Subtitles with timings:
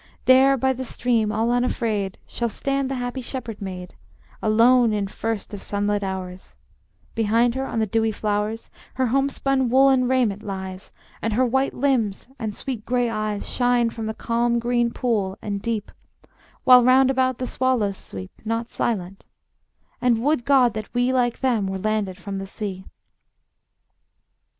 [0.25, 3.93] There by the stream, all unafraid, Shall stand the happy shepherd maid,
[4.41, 6.55] Alone in first of sunlit hours;
[7.13, 10.91] Behind her, on the dewy flowers, Her homespun woolen raiment lies,
[11.21, 15.61] And her white limbs and sweet gray eyes Shine from the calm green pool and
[15.61, 15.91] deep,
[16.63, 19.27] While round about the swallows sweep, Not silent;
[20.01, 22.85] and would God that we, Like them, were landed from the sea.